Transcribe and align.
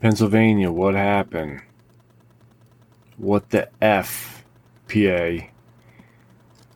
Pennsylvania, 0.00 0.70
what 0.70 0.94
happened? 0.94 1.62
What 3.16 3.50
the 3.50 3.68
F, 3.82 4.44
PA? 4.88 4.96
You 4.96 5.42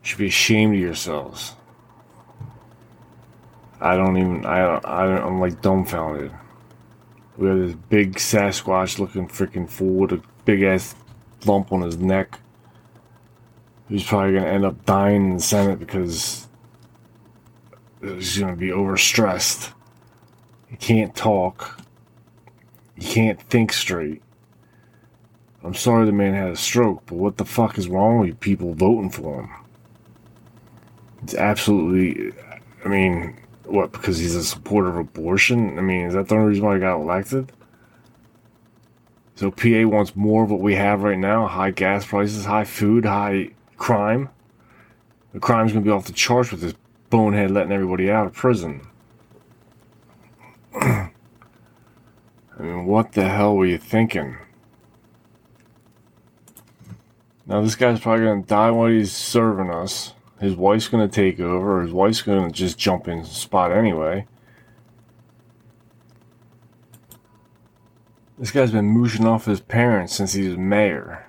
should 0.02 0.18
be 0.18 0.26
ashamed 0.26 0.75
of 0.75 0.80
yourselves. 0.80 1.54
I 3.80 3.96
don't 3.96 4.16
even, 4.16 4.45
I, 4.45 4.58
don't, 4.62 4.87
I, 4.87 5.04
don't, 5.04 5.22
I'm 5.24 5.40
like 5.40 5.62
dumbfounded. 5.62 6.32
We 7.37 7.48
have 7.48 7.58
this 7.58 7.77
big 7.88 8.14
Sasquatch 8.14 8.98
looking 8.98 9.29
freaking 9.29 9.68
fool 9.68 9.95
with 9.95 10.12
a 10.12 10.23
big 10.45 10.62
ass 10.62 10.95
lump 11.45 11.73
on 11.73 11.82
his 11.82 11.98
neck. 11.98 12.41
He's 13.89 14.04
probably 14.04 14.32
going 14.32 14.45
to 14.45 14.50
end 14.50 14.64
up 14.64 14.84
dying 14.84 15.30
in 15.30 15.36
the 15.36 15.43
Senate 15.43 15.79
because 15.79 16.48
he's 18.00 18.39
going 18.39 18.54
to 18.54 18.59
be 18.59 18.68
overstressed. 18.68 19.73
He 20.68 20.77
can't 20.77 21.14
talk. 21.14 21.82
He 22.96 23.02
can't 23.02 23.40
think 23.43 23.72
straight. 23.72 24.22
I'm 25.64 25.75
sorry 25.75 26.07
the 26.07 26.12
man 26.12 26.35
had 26.35 26.50
a 26.50 26.57
stroke, 26.57 27.03
but 27.07 27.14
what 27.14 27.36
the 27.36 27.44
fuck 27.44 27.79
is 27.79 27.89
wrong 27.89 28.18
with 28.18 28.40
people 28.40 28.75
voting 28.75 29.11
for 29.11 29.43
him? 29.43 29.50
It's 31.22 31.34
absolutely. 31.34 32.33
I 32.84 32.89
mean, 32.89 33.39
what? 33.64 33.92
Because 33.92 34.19
he's 34.19 34.34
a 34.34 34.42
supporter 34.42 34.89
of 34.89 34.97
abortion? 34.97 35.78
I 35.78 35.83
mean, 35.83 36.06
is 36.06 36.14
that 36.14 36.28
the 36.28 36.34
only 36.34 36.48
reason 36.48 36.64
why 36.64 36.75
he 36.75 36.81
got 36.81 37.00
elected? 37.00 37.53
So 39.36 39.50
PA 39.50 39.89
wants 39.89 40.14
more 40.14 40.45
of 40.45 40.50
what 40.50 40.61
we 40.61 40.75
have 40.75 41.03
right 41.03 41.19
now: 41.19 41.47
high 41.47 41.70
gas 41.70 42.05
prices, 42.05 42.45
high 42.45 42.64
food, 42.64 43.05
high 43.05 43.50
crime. 43.77 44.28
The 45.33 45.41
crime's 45.41 45.72
gonna 45.72 45.84
be 45.84 45.91
off 45.91 46.06
the 46.06 46.12
charts 46.12 46.50
with 46.50 46.61
this 46.61 46.75
bonehead 47.09 47.50
letting 47.50 47.72
everybody 47.72 48.11
out 48.11 48.27
of 48.27 48.33
prison. 48.33 48.86
I 52.58 52.62
mean, 52.62 52.86
what 52.86 53.12
the 53.12 53.28
hell 53.28 53.56
were 53.56 53.66
you 53.66 53.78
thinking? 53.78 54.38
Now 57.47 57.61
this 57.61 57.75
guy's 57.75 58.00
probably 58.00 58.27
gonna 58.27 58.42
die 58.42 58.70
while 58.70 58.89
he's 58.89 59.12
serving 59.12 59.70
us. 59.70 60.14
His 60.41 60.55
wife's 60.55 60.89
gonna 60.89 61.09
take 61.09 61.41
over, 61.41 61.83
his 61.83 61.92
wife's 61.92 62.22
gonna 62.22 62.50
just 62.50 62.78
jump 62.78 63.09
in 63.09 63.25
spot 63.25 63.72
anyway. 63.72 64.27
This 68.39 68.50
guy's 68.50 68.72
been 68.72 68.94
mooshing 68.94 69.25
off 69.25 69.44
his 69.44 69.61
parents 69.61 70.14
since 70.14 70.33
he 70.33 70.48
was 70.48 70.56
mayor. 70.56 71.27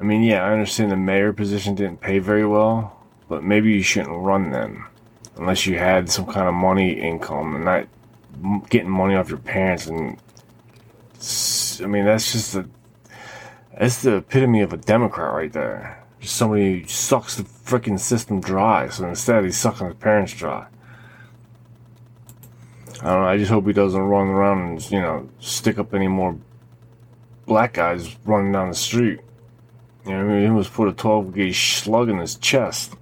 I 0.00 0.04
mean, 0.04 0.22
yeah, 0.22 0.44
I 0.44 0.52
understand 0.52 0.90
the 0.90 0.96
mayor 0.96 1.32
position 1.32 1.74
didn't 1.74 2.00
pay 2.00 2.18
very 2.18 2.46
well, 2.46 3.06
but 3.28 3.42
maybe 3.42 3.72
you 3.72 3.82
shouldn't 3.82 4.16
run 4.16 4.50
then, 4.50 4.84
unless 5.36 5.66
you 5.66 5.78
had 5.78 6.10
some 6.10 6.26
kind 6.26 6.48
of 6.48 6.54
money 6.54 6.92
income 6.92 7.54
and 7.54 7.64
not 7.64 7.86
getting 8.68 8.90
money 8.90 9.14
off 9.14 9.28
your 9.28 9.38
parents. 9.38 9.86
And 9.86 10.18
I 11.82 11.86
mean, 11.86 12.04
that's 12.04 12.32
just 12.32 12.52
the 12.52 12.68
that's 13.78 14.02
the 14.02 14.16
epitome 14.16 14.62
of 14.62 14.72
a 14.72 14.78
Democrat 14.78 15.32
right 15.32 15.52
there. 15.52 16.02
Just 16.20 16.36
somebody 16.36 16.80
who 16.80 16.88
sucks 16.88 17.36
the 17.36 17.42
freaking 17.42 18.00
system 18.00 18.40
dry. 18.40 18.88
So 18.88 19.06
instead, 19.06 19.44
he's 19.44 19.58
sucking 19.58 19.86
his 19.86 19.96
parents 19.96 20.32
dry. 20.32 20.66
I 23.02 23.04
don't 23.04 23.22
know. 23.22 23.28
I 23.28 23.36
just 23.36 23.50
hope 23.50 23.66
he 23.66 23.74
doesn't 23.74 24.00
run 24.00 24.28
around 24.28 24.58
and 24.58 24.90
you 24.90 25.00
know 25.00 25.28
stick 25.40 25.78
up 25.78 25.92
any 25.92 26.08
more 26.08 26.38
black 27.44 27.74
guys 27.74 28.16
running 28.24 28.52
down 28.52 28.68
the 28.68 28.74
street. 28.74 29.20
You 30.06 30.12
know, 30.12 30.20
I 30.20 30.22
mean, 30.24 30.42
he 30.42 30.50
must 30.50 30.72
put 30.72 30.88
a 30.88 30.92
12 30.92 31.34
gauge 31.34 31.80
slug 31.82 32.08
in 32.08 32.18
his 32.18 32.36
chest. 32.36 32.94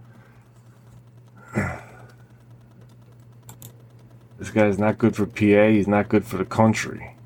This 4.44 4.52
guy's 4.52 4.78
not 4.78 4.98
good 4.98 5.16
for 5.16 5.24
PA. 5.24 5.68
He's 5.68 5.88
not 5.88 6.10
good 6.10 6.26
for 6.26 6.36
the 6.36 6.44
country. 6.44 7.16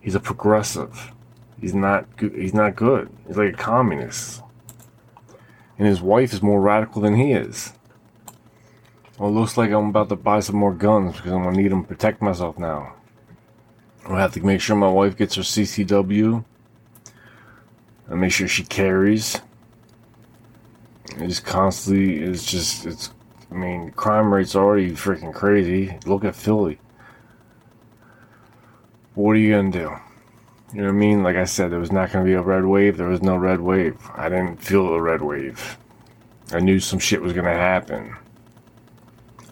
He's 0.00 0.16
a 0.16 0.20
progressive. 0.20 1.12
He's 1.60 1.74
not 1.74 2.16
good. 2.16 2.34
He's 2.34 2.52
not 2.52 2.74
good. 2.74 3.08
He's 3.24 3.36
like 3.36 3.54
a 3.54 3.56
communist. 3.56 4.42
And 5.78 5.86
his 5.86 6.02
wife 6.02 6.32
is 6.32 6.42
more 6.42 6.60
radical 6.60 7.02
than 7.02 7.14
he 7.14 7.32
is. 7.32 7.72
Well, 9.16 9.30
it 9.30 9.32
looks 9.32 9.56
like 9.56 9.70
I'm 9.70 9.90
about 9.90 10.08
to 10.08 10.16
buy 10.16 10.40
some 10.40 10.56
more 10.56 10.74
guns 10.74 11.16
because 11.16 11.30
I'm 11.30 11.44
gonna 11.44 11.56
need 11.56 11.70
them 11.70 11.82
to 11.82 11.88
protect 11.88 12.20
myself 12.20 12.58
now. 12.58 12.94
I'll 14.04 14.16
have 14.16 14.32
to 14.32 14.44
make 14.44 14.60
sure 14.60 14.74
my 14.74 14.90
wife 14.90 15.16
gets 15.16 15.36
her 15.36 15.42
CCW. 15.42 16.44
And 18.08 18.20
make 18.20 18.32
sure 18.32 18.48
she 18.48 18.64
carries. 18.64 19.40
It's 21.18 21.38
constantly. 21.38 22.18
It's 22.18 22.44
just. 22.44 22.86
It's. 22.86 23.10
I 23.52 23.54
mean, 23.54 23.90
crime 23.90 24.32
rate's 24.32 24.56
already 24.56 24.92
freaking 24.92 25.34
crazy. 25.34 25.98
Look 26.06 26.24
at 26.24 26.34
Philly. 26.34 26.78
What 29.14 29.32
are 29.32 29.36
you 29.36 29.54
gonna 29.54 29.70
do? 29.70 29.92
You 30.72 30.80
know 30.80 30.86
what 30.86 30.94
I 30.94 30.98
mean? 30.98 31.22
Like 31.22 31.36
I 31.36 31.44
said, 31.44 31.70
there 31.70 31.78
was 31.78 31.92
not 31.92 32.10
to 32.24 32.30
be 32.30 32.32
a 32.32 32.40
red 32.40 32.64
wave. 32.64 32.96
There 32.96 33.08
was 33.08 33.20
no 33.20 33.36
red 33.36 33.60
wave. 33.60 33.98
I 34.14 34.30
didn't 34.30 34.56
feel 34.56 34.86
a 34.88 35.02
red 35.02 35.20
wave. 35.20 35.76
I 36.50 36.60
knew 36.60 36.80
some 36.80 36.98
shit 36.98 37.20
was 37.20 37.34
to 37.34 37.42
happen. 37.42 38.16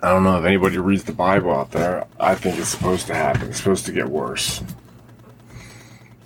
I 0.02 0.08
don't 0.08 0.24
know 0.24 0.38
if 0.38 0.46
anybody 0.46 0.78
reads 0.78 1.04
the 1.04 1.12
Bible 1.12 1.52
out 1.52 1.72
there. 1.72 2.06
I 2.18 2.34
think 2.34 2.58
it's 2.58 2.70
supposed 2.70 3.06
to 3.08 3.14
happen. 3.14 3.50
It's 3.50 3.58
supposed 3.58 3.84
to 3.84 3.92
get 3.92 4.08
worse. 4.08 4.62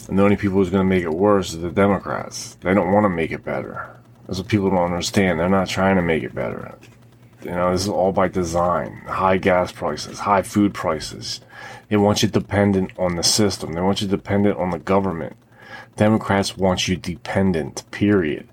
And 0.09 0.17
the 0.17 0.23
only 0.23 0.37
people 0.37 0.59
who's 0.59 0.71
to 0.71 0.85
make 0.85 1.03
it 1.03 1.13
worse 1.13 1.55
are 1.55 1.59
the 1.59 1.71
Democrats. 1.71 2.55
They 2.61 2.73
don't 2.73 2.93
want 2.93 3.05
to 3.05 3.09
make 3.09 3.33
it 3.33 3.45
better. 3.45 3.97
That's 4.27 4.39
what 4.39 4.47
people 4.47 4.71
don't 4.71 4.93
understand. 4.93 5.41
They're 5.41 5.49
not 5.49 5.69
trying 5.69 5.97
to 5.97 6.03
make 6.03 6.23
it 6.23 6.37
better. 6.37 6.79
You 7.45 7.53
know, 7.53 7.73
this 7.73 7.83
is 7.83 7.89
all 7.89 8.13
by 8.13 8.29
design. 8.29 9.03
High 9.07 9.37
gas 9.37 9.73
prices, 9.73 10.21
high 10.21 10.43
food 10.43 10.73
prices. 10.75 11.41
They 11.89 11.97
want 11.97 12.23
you 12.23 12.29
dependent 12.29 12.93
on 12.99 13.17
the 13.17 13.23
system. 13.23 13.73
They 13.73 13.81
want 13.81 14.01
you 14.01 14.09
dependent 14.09 14.59
on 14.59 14.71
the 14.71 14.79
government. 14.79 15.37
Democrats 15.97 16.57
want 16.57 16.89
you 16.89 16.97
dependent, 16.97 17.89
period. 17.91 18.49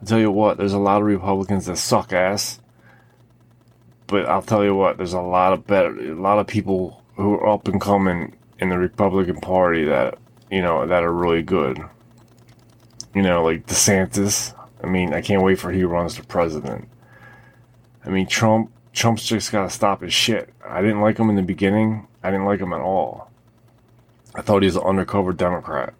I'll 0.00 0.06
tell 0.06 0.18
you 0.18 0.30
what, 0.30 0.58
there's 0.58 0.72
a 0.72 0.78
lot 0.78 1.00
of 1.00 1.06
Republicans 1.06 1.66
that 1.66 1.78
suck 1.78 2.12
ass. 2.12 2.60
But 4.06 4.26
I'll 4.26 4.42
tell 4.42 4.62
you 4.62 4.74
what, 4.74 4.98
there's 4.98 5.14
a 5.14 5.20
lot 5.20 5.52
of 5.52 5.66
better, 5.66 5.88
a 5.88 6.14
lot 6.14 6.38
of 6.38 6.46
people 6.46 7.02
who 7.16 7.34
are 7.34 7.48
up 7.48 7.66
and 7.68 7.80
coming 7.80 8.36
in 8.58 8.68
the 8.68 8.78
Republican 8.78 9.40
Party 9.40 9.84
that, 9.84 10.18
you 10.50 10.60
know, 10.60 10.86
that 10.86 11.02
are 11.02 11.12
really 11.12 11.42
good. 11.42 11.78
You 13.14 13.22
know, 13.22 13.42
like 13.42 13.66
DeSantis. 13.66 14.54
I 14.82 14.86
mean, 14.86 15.14
I 15.14 15.20
can't 15.20 15.42
wait 15.42 15.58
for 15.58 15.70
he 15.70 15.84
runs 15.84 16.16
for 16.16 16.24
president. 16.24 16.88
I 18.04 18.08
mean, 18.08 18.26
Trump, 18.26 18.72
Trump's 18.92 19.24
just 19.24 19.52
got 19.52 19.64
to 19.64 19.70
stop 19.70 20.02
his 20.02 20.12
shit. 20.12 20.52
I 20.66 20.82
didn't 20.82 21.00
like 21.00 21.18
him 21.18 21.30
in 21.30 21.36
the 21.36 21.42
beginning. 21.42 22.08
I 22.22 22.30
didn't 22.30 22.46
like 22.46 22.60
him 22.60 22.72
at 22.72 22.80
all. 22.80 23.30
I 24.34 24.42
thought 24.42 24.62
he 24.62 24.66
was 24.66 24.76
an 24.76 24.82
undercover 24.82 25.32
Democrat. 25.32 25.94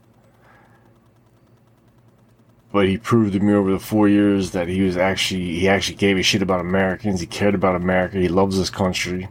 But 2.72 2.88
he 2.88 2.96
proved 2.96 3.34
to 3.34 3.40
me 3.40 3.52
over 3.52 3.70
the 3.70 3.78
four 3.78 4.08
years 4.08 4.52
that 4.52 4.66
he 4.66 4.80
was 4.80 4.96
actually, 4.96 5.58
he 5.58 5.68
actually 5.68 5.96
gave 5.96 6.16
a 6.16 6.22
shit 6.22 6.42
about 6.42 6.60
Americans. 6.60 7.20
He 7.20 7.26
cared 7.26 7.54
about 7.54 7.76
America. 7.76 8.18
He 8.18 8.28
loves 8.28 8.58
this 8.58 8.70
country. 8.70 9.28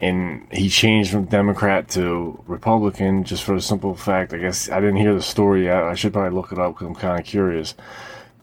And 0.00 0.46
he 0.52 0.68
changed 0.68 1.10
from 1.10 1.24
Democrat 1.26 1.88
to 1.90 2.42
Republican 2.46 3.24
just 3.24 3.44
for 3.44 3.54
the 3.54 3.62
simple 3.62 3.94
fact, 3.94 4.32
I 4.32 4.38
guess, 4.38 4.68
I 4.68 4.80
didn't 4.80 4.96
hear 4.96 5.14
the 5.14 5.22
story 5.22 5.64
yet. 5.64 5.84
I 5.84 5.94
should 5.94 6.12
probably 6.12 6.34
look 6.34 6.52
it 6.52 6.58
up 6.58 6.74
because 6.74 6.88
I'm 6.88 6.94
kind 6.94 7.18
of 7.18 7.24
curious. 7.24 7.74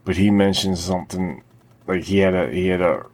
But 0.05 0.17
he 0.17 0.31
mentioned 0.31 0.77
something 0.79 1.43
like 1.87 2.03
he 2.03 2.19
had 2.19 2.33
a, 2.33 2.49
he 2.49 2.67
had 2.67 2.81
a, 2.81 3.05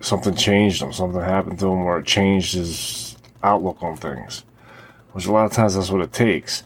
something 0.00 0.34
changed 0.34 0.80
him, 0.82 0.92
something 0.92 1.20
happened 1.20 1.58
to 1.58 1.66
him 1.66 1.84
where 1.84 1.98
it 1.98 2.06
changed 2.06 2.54
his 2.54 3.16
outlook 3.42 3.82
on 3.82 3.96
things. 3.96 4.44
Which 5.12 5.26
a 5.26 5.32
lot 5.32 5.44
of 5.44 5.52
times 5.52 5.74
that's 5.74 5.90
what 5.90 6.00
it 6.00 6.12
takes. 6.12 6.64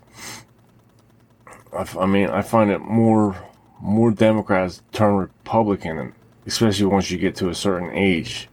I, 1.73 1.87
I 1.99 2.07
mean, 2.07 2.29
I 2.29 2.43
find 2.43 2.71
it 2.71 2.81
more 2.81 3.37
more 3.81 4.11
Democrats 4.11 4.83
turn 4.93 5.17
Republican, 5.17 6.15
especially 6.47 6.87
once 6.87 7.11
you 7.11 7.19
get 7.19 7.37
to 7.37 7.49
a 7.49 7.55
certain 7.55 7.91
age, 7.93 8.49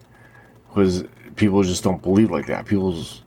because 0.68 1.06
people 1.36 1.64
just 1.64 1.84
don't 1.84 2.02
believe 2.02 2.32
like 2.32 2.48
that. 2.48 2.66
People's 2.66 3.24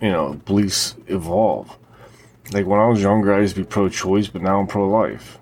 you 0.00 0.10
know 0.10 0.34
beliefs 0.44 0.94
evolve. 1.06 1.76
Like 2.52 2.66
when 2.66 2.80
I 2.80 2.86
was 2.86 3.02
younger, 3.02 3.34
I 3.34 3.40
used 3.40 3.56
to 3.56 3.62
be 3.62 3.66
pro-choice, 3.66 4.28
but 4.28 4.42
now 4.42 4.58
I'm 4.58 4.66
pro-life. 4.66 5.38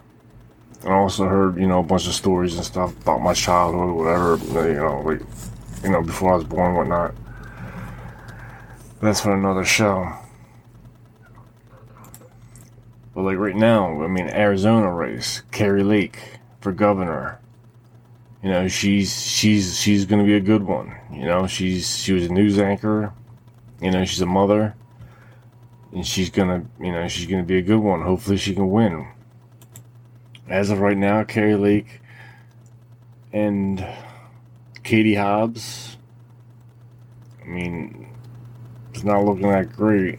And 0.83 0.93
I 0.93 0.97
also 0.97 1.27
heard, 1.27 1.57
you 1.57 1.67
know, 1.67 1.79
a 1.79 1.83
bunch 1.83 2.07
of 2.07 2.15
stories 2.15 2.57
and 2.57 2.65
stuff 2.65 3.01
about 3.01 3.23
my 3.23 3.33
childhood, 3.33 3.95
whatever, 3.95 4.37
you 4.69 4.75
know, 4.75 5.03
like, 5.03 5.21
you 5.85 5.91
know, 5.91 6.03
before 6.03 6.33
I 6.33 6.37
was 6.37 6.45
born, 6.45 6.75
whatnot. 6.75 7.15
That's 9.01 9.21
for 9.21 9.35
another 9.35 9.65
show. 9.65 10.13
But 13.15 13.23
like 13.23 13.39
right 13.39 13.57
now, 13.57 14.03
I 14.03 14.09
mean, 14.09 14.29
Arizona 14.29 14.93
race, 14.93 15.43
Kari 15.53 15.83
Lake 15.83 16.41
for 16.61 16.73
governor. 16.73 17.39
You 18.43 18.51
know, 18.51 18.69
she's 18.69 19.27
she's 19.27 19.79
she's 19.79 20.05
gonna 20.05 20.25
be 20.25 20.37
a 20.37 20.41
good 20.41 20.63
one. 20.63 20.95
You 21.13 21.25
know, 21.25 21.47
she's 21.47 21.99
she 21.99 22.13
was 22.13 22.27
a 22.27 22.33
news 22.33 22.59
anchor. 22.59 23.13
You 23.81 23.91
know, 23.91 24.05
she's 24.05 24.21
a 24.21 24.27
mother, 24.27 24.75
and 25.93 26.07
she's 26.07 26.31
gonna 26.31 26.65
you 26.81 26.93
know 26.93 27.09
she's 27.09 27.27
gonna 27.27 27.43
be 27.45 27.59
a 27.59 27.63
good 27.63 27.81
one. 27.81 28.03
Hopefully, 28.03 28.37
she 28.37 28.55
can 28.55 28.71
win 28.71 29.09
as 30.49 30.71
of 30.71 30.81
right 30.81 30.97
now, 30.97 31.25
Kari 31.25 31.57
Lake 31.57 32.01
and 33.33 33.85
Katie 34.83 35.15
Hobbs 35.15 35.97
I 37.43 37.49
mean, 37.49 38.09
it's 38.91 39.05
not 39.05 39.25
looking 39.25 39.49
that 39.49 39.73
great. 39.73 40.19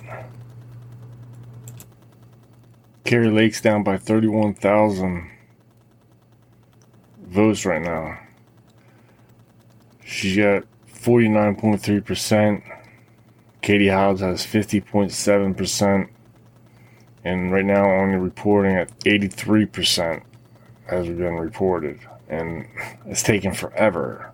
Kari 3.04 3.30
Lake's 3.30 3.60
down 3.60 3.84
by 3.84 3.98
31,000 3.98 5.30
votes 7.28 7.66
right 7.66 7.82
now. 7.82 8.20
She's 10.04 10.38
got 10.38 10.64
49.3%. 10.94 12.62
Katie 13.62 13.90
Hobbs 13.90 14.22
has 14.22 14.46
50.7%. 14.46 16.10
And 17.24 17.52
right 17.52 17.66
now, 17.66 17.86
only 17.86 18.18
reporting 18.18 18.76
at 18.78 18.98
83% 19.00 20.24
has 20.90 21.08
been 21.08 21.36
reported. 21.36 22.00
And 22.30 22.68
it's 23.06 23.24
taken 23.24 23.54
forever. 23.54 24.32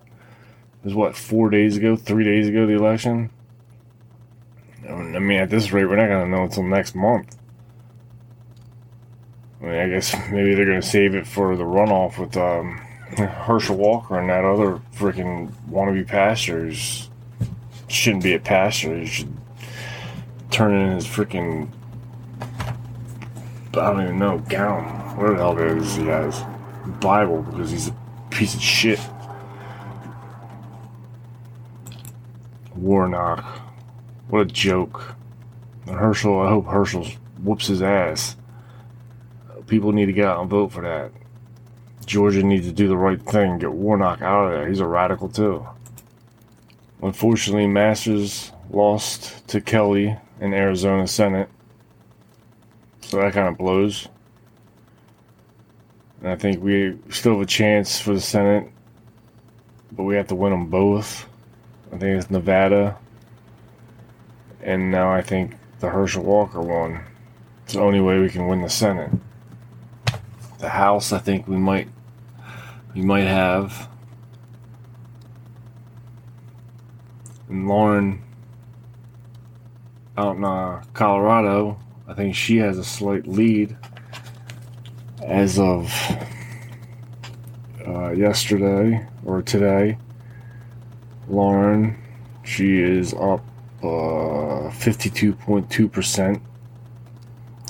It 0.82 0.86
was 0.86 0.94
what, 0.94 1.16
four 1.16 1.50
days 1.50 1.76
ago, 1.76 1.96
three 1.96 2.24
days 2.24 2.46
ago, 2.46 2.66
the 2.66 2.74
election? 2.74 3.30
I 4.88 4.92
mean, 5.18 5.38
at 5.38 5.50
this 5.50 5.72
rate, 5.72 5.86
we're 5.86 5.96
not 5.96 6.08
going 6.08 6.26
to 6.26 6.30
know 6.30 6.44
until 6.44 6.62
next 6.62 6.94
month. 6.94 7.36
I 9.64 9.66
mean, 9.66 9.78
I 9.78 9.88
guess 9.88 10.14
maybe 10.30 10.54
they're 10.54 10.66
going 10.66 10.80
to 10.80 10.86
save 10.86 11.14
it 11.14 11.26
for 11.26 11.56
the 11.56 11.64
runoff 11.64 12.18
with 12.18 12.36
um, 12.36 12.76
Herschel 13.16 13.76
Walker 13.76 14.18
and 14.18 14.28
that 14.28 14.44
other 14.44 14.82
freaking 14.94 15.50
wannabe 15.70 16.06
pastors 16.06 17.08
shouldn't 17.88 18.22
be 18.22 18.34
a 18.34 18.38
pastor. 18.38 18.98
He 18.98 19.06
should 19.06 19.34
turn 20.50 20.74
in 20.74 20.94
his 20.94 21.06
freaking 21.06 21.70
I 23.72 23.90
don't 23.90 24.02
even 24.02 24.18
know 24.18 24.38
gown. 24.50 24.84
What 25.16 25.28
the 25.30 25.36
hell 25.36 25.58
is 25.58 25.96
he 25.96 26.04
has? 26.04 26.44
Bible 27.00 27.40
because 27.42 27.70
he's 27.70 27.88
a 27.88 27.96
piece 28.28 28.54
of 28.54 28.60
shit. 28.60 29.00
Warnock. 32.76 33.42
What 34.28 34.42
a 34.42 34.44
joke. 34.44 35.14
Herschel, 35.86 36.42
I 36.42 36.50
hope 36.50 36.66
Herschel 36.66 37.06
whoops 37.42 37.68
his 37.68 37.80
ass. 37.80 38.36
People 39.66 39.92
need 39.92 40.06
to 40.06 40.12
get 40.12 40.26
out 40.26 40.40
and 40.40 40.50
vote 40.50 40.72
for 40.72 40.82
that. 40.82 41.10
Georgia 42.06 42.42
needs 42.42 42.66
to 42.66 42.72
do 42.72 42.86
the 42.88 42.96
right 42.96 43.20
thing, 43.22 43.58
get 43.58 43.72
Warnock 43.72 44.20
out 44.20 44.46
of 44.46 44.52
there. 44.52 44.68
He's 44.68 44.80
a 44.80 44.86
radical 44.86 45.28
too. 45.28 45.66
Unfortunately, 47.02 47.66
Masters 47.66 48.52
lost 48.70 49.46
to 49.48 49.60
Kelly 49.60 50.16
in 50.40 50.52
Arizona 50.52 51.06
Senate. 51.06 51.48
So 53.00 53.18
that 53.18 53.32
kind 53.32 53.48
of 53.48 53.58
blows. 53.58 54.08
And 56.20 56.30
I 56.30 56.36
think 56.36 56.62
we 56.62 56.98
still 57.10 57.34
have 57.34 57.42
a 57.42 57.46
chance 57.46 58.00
for 58.00 58.14
the 58.14 58.20
Senate, 58.20 58.70
but 59.92 60.04
we 60.04 60.16
have 60.16 60.28
to 60.28 60.34
win 60.34 60.52
them 60.52 60.68
both. 60.68 61.26
I 61.92 61.98
think 61.98 62.18
it's 62.18 62.30
Nevada. 62.30 62.96
And 64.62 64.90
now 64.90 65.12
I 65.12 65.20
think 65.20 65.56
the 65.80 65.90
Herschel 65.90 66.24
Walker 66.24 66.62
one. 66.62 67.04
It's 67.64 67.74
the 67.74 67.80
only 67.80 68.00
way 68.00 68.18
we 68.18 68.30
can 68.30 68.46
win 68.46 68.62
the 68.62 68.70
Senate. 68.70 69.10
The 70.64 70.70
House, 70.70 71.12
I 71.12 71.18
think 71.18 71.46
we 71.46 71.58
might 71.58 71.88
we 72.94 73.02
might 73.02 73.26
have. 73.26 73.86
And 77.50 77.68
Lauren 77.68 78.22
out 80.16 80.36
in 80.36 80.44
uh, 80.46 80.82
Colorado, 80.94 81.78
I 82.08 82.14
think 82.14 82.34
she 82.34 82.56
has 82.56 82.78
a 82.78 82.84
slight 82.84 83.26
lead 83.26 83.76
as 85.22 85.58
of 85.58 85.92
uh, 87.86 88.12
yesterday 88.12 89.06
or 89.22 89.42
today. 89.42 89.98
Lauren, 91.28 91.94
she 92.42 92.78
is 92.78 93.12
up 93.12 93.44
uh, 93.82 94.72
52.2%, 94.72 96.40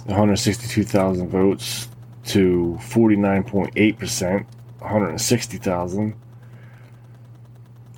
162,000 0.07 1.29
votes 1.29 1.89
to 2.27 2.79
49.8%, 2.81 4.47
160,000. 4.79 6.15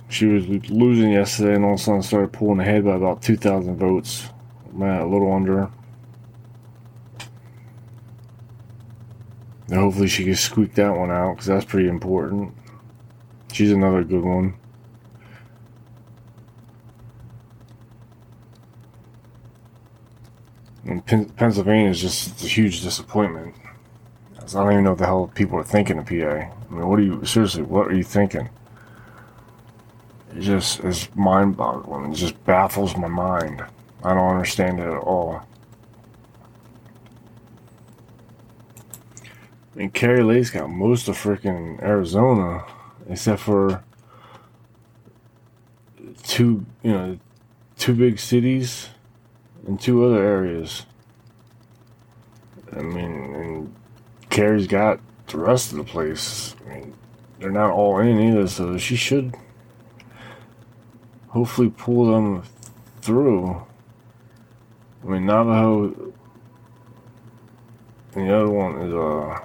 She 0.09 0.25
was 0.25 0.47
losing 0.69 1.11
yesterday 1.11 1.55
and 1.55 1.65
all 1.65 1.73
of 1.73 1.79
a 1.79 1.83
sudden 1.83 2.01
started 2.01 2.31
pulling 2.31 2.59
ahead 2.59 2.85
by 2.85 2.95
about 2.95 3.21
2,000 3.21 3.77
votes. 3.77 4.29
Man, 4.71 5.01
a 5.01 5.07
little 5.07 5.33
under. 5.33 5.69
And 9.69 9.79
hopefully 9.79 10.07
she 10.07 10.23
can 10.23 10.35
squeak 10.35 10.75
that 10.75 10.95
one 10.95 11.11
out 11.11 11.33
because 11.33 11.47
that's 11.47 11.65
pretty 11.65 11.89
important. 11.89 12.53
She's 13.51 13.71
another 13.71 14.03
good 14.03 14.23
one. 14.23 14.53
And 20.85 21.05
Pennsylvania 21.35 21.89
is 21.89 21.99
just 21.99 22.41
a 22.43 22.47
huge 22.47 22.81
disappointment. 22.81 23.55
I 24.55 24.63
don't 24.63 24.71
even 24.71 24.83
know 24.83 24.91
what 24.91 24.99
the 24.99 25.05
hell 25.05 25.31
people 25.33 25.59
are 25.59 25.63
thinking 25.63 25.97
of 25.97 26.05
PA. 26.05 26.13
I 26.13 26.51
mean, 26.69 26.87
what 26.87 26.99
are 26.99 27.03
you 27.03 27.23
seriously? 27.25 27.63
What 27.63 27.87
are 27.87 27.95
you 27.95 28.03
thinking? 28.03 28.49
It 30.35 30.41
just 30.41 30.79
is 30.81 31.09
mind-boggling. 31.15 32.11
It 32.11 32.15
just 32.15 32.43
baffles 32.45 32.95
my 32.95 33.07
mind. 33.07 33.63
I 34.03 34.13
don't 34.13 34.29
understand 34.29 34.79
it 34.79 34.87
at 34.87 34.97
all. 34.97 35.43
Mean, 39.77 39.91
Kari 39.91 40.23
Lake's 40.23 40.49
got 40.49 40.71
most 40.71 41.07
of 41.07 41.15
freaking 41.15 41.79
Arizona, 41.83 42.65
except 43.07 43.41
for 43.41 43.83
two, 46.23 46.65
you 46.81 46.91
know, 46.91 47.19
two 47.77 47.93
big 47.93 48.17
cities 48.17 48.89
and 49.67 49.79
two 49.79 50.03
other 50.03 50.23
areas. 50.23 50.87
I 52.75 52.81
mean, 52.81 53.05
and 53.05 53.06
Kari's 54.37 54.67
got 54.67 54.99
the 55.25 55.39
rest 55.39 55.71
of 55.71 55.79
the 55.79 55.83
place. 55.83 56.55
I 56.67 56.75
mean, 56.75 56.93
they're 57.39 57.49
not 57.49 57.71
all 57.71 57.97
in 57.97 58.19
either, 58.19 58.47
so 58.47 58.77
she 58.77 58.95
should 58.95 59.35
hopefully 61.29 61.73
pull 61.75 62.13
them 62.13 62.43
through. 63.01 63.65
I 65.03 65.07
mean, 65.07 65.25
Navajo. 65.25 66.13
And 68.13 68.29
the 68.29 68.35
other 68.35 68.51
one 68.51 68.79
is 68.79 68.93
uh, 68.93 69.39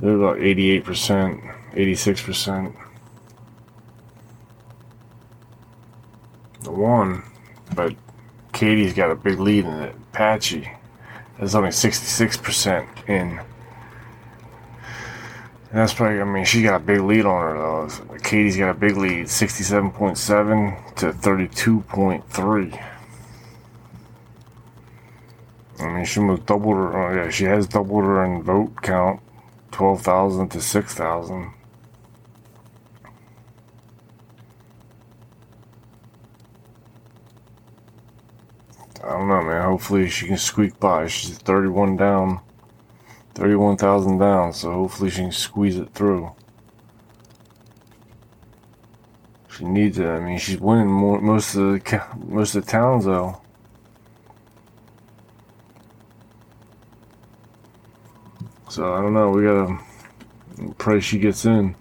they're 0.00 0.16
about 0.16 0.40
eighty-eight 0.40 0.82
percent, 0.84 1.40
eighty-six 1.74 2.20
percent. 2.20 2.74
The 6.62 6.72
one, 6.72 7.22
but 7.76 7.94
Katie's 8.52 8.92
got 8.92 9.12
a 9.12 9.14
big 9.14 9.38
lead 9.38 9.66
in 9.66 9.74
it. 9.74 9.94
Patchy 10.10 10.68
is 11.40 11.54
only 11.54 11.70
sixty-six 11.72 12.36
percent 12.36 12.88
in. 13.06 13.40
And 15.70 15.78
that's 15.78 15.94
probably, 15.94 16.20
I 16.20 16.24
mean, 16.24 16.44
she 16.44 16.62
got 16.62 16.80
a 16.80 16.84
big 16.84 17.00
lead 17.00 17.24
on 17.24 17.40
her, 17.40 17.56
though. 17.56 17.88
Katie's 18.18 18.56
got 18.56 18.70
a 18.70 18.74
big 18.74 18.96
lead, 18.96 19.26
67.7 19.26 20.94
to 20.96 21.12
32.3. 21.12 22.84
I 25.78 25.94
mean, 25.94 26.04
she 26.04 26.18
almost 26.18 26.46
doubled 26.46 26.74
her, 26.74 26.96
oh 26.98 27.14
yeah, 27.14 27.30
she 27.30 27.44
has 27.44 27.68
doubled 27.68 28.02
her 28.02 28.24
in 28.24 28.42
vote 28.42 28.82
count, 28.82 29.20
12,000 29.70 30.48
to 30.48 30.60
6,000. 30.60 31.52
I 39.02 39.08
don't 39.08 39.28
know, 39.28 39.42
man. 39.42 39.62
Hopefully 39.80 40.10
she 40.10 40.26
can 40.26 40.36
squeak 40.36 40.78
by. 40.78 41.06
She's 41.06 41.38
31 41.38 41.96
down. 41.96 42.40
31,000 43.32 44.18
down, 44.18 44.52
so 44.52 44.70
hopefully 44.72 45.08
she 45.08 45.22
can 45.22 45.32
squeeze 45.32 45.78
it 45.78 45.88
through. 45.94 46.30
She 49.48 49.64
needs 49.64 49.98
it. 49.98 50.06
I 50.06 50.20
mean, 50.20 50.36
she's 50.36 50.60
winning 50.60 50.90
more, 50.90 51.18
most 51.22 51.54
of 51.54 51.62
the 51.62 52.02
most 52.28 52.54
of 52.54 52.66
the 52.66 52.70
towns 52.70 53.06
though. 53.06 53.40
So 58.68 58.92
I 58.92 59.00
don't 59.00 59.14
know. 59.14 59.30
We 59.30 59.44
gotta 59.44 59.78
pray 60.76 61.00
she 61.00 61.18
gets 61.18 61.46
in. 61.46 61.74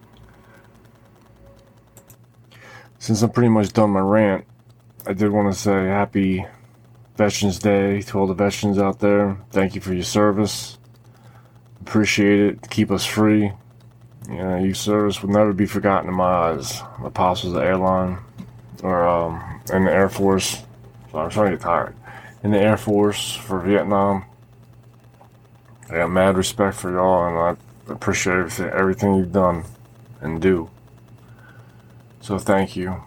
Since 3.00 3.22
I'm 3.24 3.32
pretty 3.32 3.50
much 3.50 3.74
done 3.74 3.90
my 3.90 4.00
rant, 4.00 4.46
I 5.06 5.12
did 5.12 5.32
want 5.32 5.54
to 5.54 5.60
say 5.60 5.88
happy 5.88 6.46
Veterans 7.20 7.60
Day 7.60 8.02
to 8.04 8.18
all 8.18 8.28
the 8.28 8.34
veterans 8.34 8.80
out 8.80 9.00
there. 9.00 9.38
Thank 9.52 9.76
you 9.76 9.82
for 9.82 9.94
your 9.94 10.06
service. 10.06 10.78
Appreciate 11.82 12.40
it. 12.40 12.70
Keep 12.70 12.92
us 12.92 13.06
free. 13.06 13.52
You 14.30 14.38
know, 14.38 14.56
your 14.56 14.74
service 14.74 15.22
will 15.22 15.32
never 15.32 15.52
be 15.52 15.66
forgotten 15.66 16.08
in 16.08 16.16
my 16.16 16.24
eyes. 16.24 16.82
Pops 17.14 17.44
was 17.44 17.52
an 17.56 17.62
airline 17.62 18.20
or 18.84 19.06
um, 19.06 19.62
in 19.74 19.84
the 19.84 19.92
Air 19.92 20.08
Force. 20.08 20.64
So 21.12 21.18
I'm 21.18 21.30
starting 21.30 21.52
to 21.52 21.58
get 21.58 21.64
tired. 21.66 21.94
In 22.42 22.52
the 22.52 22.60
Air 22.60 22.78
Force 22.78 23.36
for 23.36 23.60
Vietnam. 23.60 24.24
I 25.90 25.96
got 25.96 26.12
mad 26.12 26.38
respect 26.38 26.78
for 26.78 26.90
y'all 26.90 27.28
and 27.28 27.60
I 27.60 27.94
appreciate 27.94 28.38
everything, 28.38 28.70
everything 28.70 29.16
you've 29.16 29.34
done 29.34 29.66
and 30.22 30.42
do. 30.42 30.70
So 32.22 32.40
thank 32.40 32.78
you. 32.78 33.04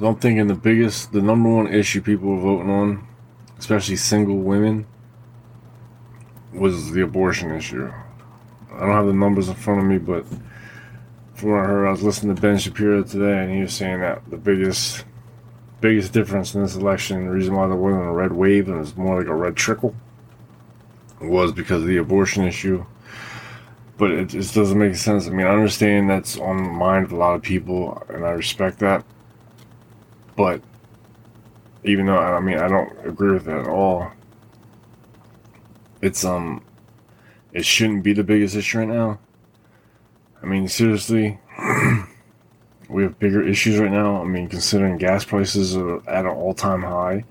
I'm 0.00 0.14
thinking 0.14 0.46
the 0.46 0.54
biggest, 0.54 1.12
the 1.12 1.20
number 1.20 1.48
one 1.48 1.66
issue 1.66 2.00
people 2.00 2.28
were 2.28 2.40
voting 2.40 2.70
on, 2.70 3.08
especially 3.58 3.96
single 3.96 4.38
women, 4.38 4.86
was 6.52 6.92
the 6.92 7.00
abortion 7.02 7.50
issue. 7.50 7.92
I 8.72 8.80
don't 8.80 8.92
have 8.92 9.06
the 9.06 9.12
numbers 9.12 9.48
in 9.48 9.56
front 9.56 9.80
of 9.80 9.86
me, 9.86 9.98
but 9.98 10.24
from 11.34 11.50
what 11.50 11.60
I 11.60 11.66
heard, 11.66 11.88
I 11.88 11.90
was 11.90 12.04
listening 12.04 12.36
to 12.36 12.40
Ben 12.40 12.58
Shapiro 12.58 13.02
today, 13.02 13.42
and 13.42 13.52
he 13.52 13.60
was 13.62 13.74
saying 13.74 14.00
that 14.00 14.22
the 14.30 14.36
biggest, 14.36 15.04
biggest 15.80 16.12
difference 16.12 16.54
in 16.54 16.62
this 16.62 16.76
election, 16.76 17.24
the 17.24 17.32
reason 17.32 17.56
why 17.56 17.66
there 17.66 17.76
wasn't 17.76 18.04
a 18.04 18.12
red 18.12 18.32
wave 18.32 18.68
and 18.68 18.76
it 18.76 18.80
was 18.80 18.96
more 18.96 19.18
like 19.18 19.26
a 19.26 19.34
red 19.34 19.56
trickle, 19.56 19.96
was 21.20 21.50
because 21.50 21.82
of 21.82 21.88
the 21.88 21.96
abortion 21.96 22.44
issue. 22.44 22.86
But 23.96 24.12
it 24.12 24.28
just 24.28 24.54
doesn't 24.54 24.78
make 24.78 24.94
sense. 24.94 25.26
I 25.26 25.30
mean, 25.30 25.44
I 25.44 25.50
understand 25.50 26.08
that's 26.08 26.38
on 26.38 26.62
the 26.62 26.70
mind 26.70 27.06
of 27.06 27.12
a 27.12 27.16
lot 27.16 27.34
of 27.34 27.42
people, 27.42 28.00
and 28.08 28.24
I 28.24 28.30
respect 28.30 28.78
that. 28.78 29.04
But 30.38 30.62
even 31.84 32.06
though 32.06 32.18
I 32.18 32.40
mean 32.40 32.56
I 32.56 32.68
don't 32.68 32.90
agree 33.06 33.32
with 33.32 33.44
that 33.44 33.60
at 33.60 33.68
all, 33.68 34.10
it's 36.00 36.24
um, 36.24 36.64
it 37.52 37.66
shouldn't 37.66 38.04
be 38.04 38.14
the 38.14 38.24
biggest 38.24 38.56
issue 38.56 38.78
right 38.78 38.88
now. 38.88 39.18
I 40.42 40.46
mean, 40.46 40.68
seriously, 40.68 41.38
we 42.88 43.02
have 43.02 43.18
bigger 43.18 43.46
issues 43.46 43.78
right 43.78 43.90
now. 43.90 44.22
I 44.22 44.24
mean, 44.24 44.48
considering 44.48 44.96
gas 44.96 45.26
prices 45.26 45.76
are 45.76 45.96
at 46.08 46.24
an 46.24 46.30
all-time 46.30 46.82
high 46.82 47.24